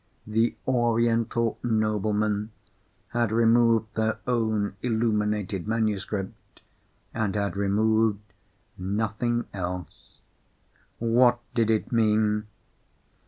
The 0.25 0.55
Oriental 0.67 1.59
noblemen 1.61 2.49
had 3.09 3.31
removed 3.31 3.93
their 3.93 4.17
own 4.25 4.75
illuminated 4.81 5.67
manuscript, 5.67 6.61
and 7.13 7.35
had 7.35 7.55
removed 7.55 8.17
nothing 8.79 9.45
else. 9.53 10.17
What 10.97 11.39
did 11.53 11.69
it 11.69 11.91
mean? 11.91 12.47